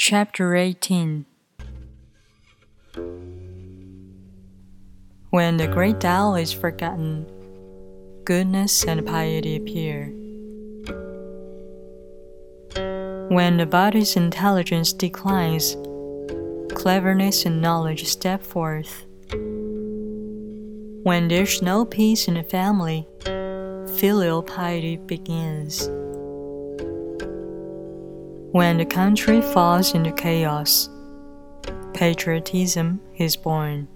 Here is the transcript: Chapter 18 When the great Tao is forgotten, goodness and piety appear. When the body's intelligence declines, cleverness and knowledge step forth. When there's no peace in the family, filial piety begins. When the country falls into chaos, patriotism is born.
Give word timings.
Chapter 0.00 0.54
18 0.54 1.26
When 5.30 5.56
the 5.56 5.66
great 5.66 6.00
Tao 6.00 6.36
is 6.36 6.52
forgotten, 6.52 7.26
goodness 8.24 8.84
and 8.84 9.04
piety 9.04 9.56
appear. 9.56 10.06
When 13.28 13.56
the 13.56 13.66
body's 13.68 14.14
intelligence 14.14 14.92
declines, 14.92 15.76
cleverness 16.74 17.44
and 17.44 17.60
knowledge 17.60 18.06
step 18.06 18.44
forth. 18.44 19.04
When 21.02 21.26
there's 21.26 21.60
no 21.60 21.84
peace 21.84 22.28
in 22.28 22.34
the 22.34 22.44
family, 22.44 23.08
filial 23.98 24.44
piety 24.44 24.96
begins. 24.96 25.90
When 28.52 28.78
the 28.78 28.86
country 28.86 29.42
falls 29.42 29.94
into 29.94 30.10
chaos, 30.10 30.88
patriotism 31.92 32.98
is 33.18 33.36
born. 33.36 33.88